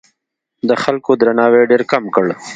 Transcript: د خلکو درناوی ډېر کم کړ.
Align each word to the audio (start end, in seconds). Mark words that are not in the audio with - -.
د 0.67 0.71
خلکو 0.83 1.11
درناوی 1.21 1.61
ډېر 1.71 1.81
کم 1.91 2.03
کړ. 2.15 2.25